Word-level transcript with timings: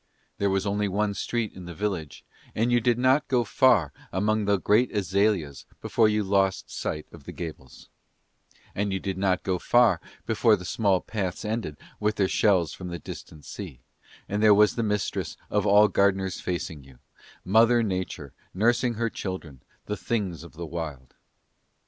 There 0.39 0.49
was 0.49 0.65
only 0.65 0.87
one 0.87 1.13
street 1.13 1.53
in 1.53 1.65
the 1.65 1.75
village, 1.75 2.25
and 2.55 2.71
you 2.71 2.81
did 2.81 2.97
not 2.97 3.27
go 3.27 3.43
far 3.43 3.93
among 4.11 4.45
the 4.45 4.57
great 4.59 4.91
azaleas 4.91 5.67
before 5.79 6.09
you 6.09 6.23
lost 6.23 6.71
sight 6.71 7.05
of 7.11 7.25
the 7.25 7.31
gables; 7.31 7.87
and 8.73 8.91
you 8.91 8.99
did 8.99 9.15
not 9.15 9.43
go 9.43 9.59
far 9.59 10.01
before 10.25 10.55
the 10.55 10.65
small 10.65 11.01
paths 11.01 11.45
ended 11.45 11.77
with 11.99 12.15
their 12.15 12.27
shells 12.27 12.73
from 12.73 12.87
the 12.87 12.97
distant 12.97 13.45
sea, 13.45 13.81
and 14.27 14.41
there 14.41 14.55
was 14.55 14.73
the 14.73 14.81
mistress 14.81 15.37
of 15.51 15.67
all 15.67 15.87
gardeners 15.87 16.41
facing 16.41 16.83
you, 16.83 16.97
Mother 17.45 17.83
Nature 17.83 18.33
nursing 18.55 18.95
her 18.95 19.07
children, 19.11 19.61
the 19.85 19.97
things 19.97 20.43
of 20.43 20.53
the 20.53 20.65
wild. 20.65 21.13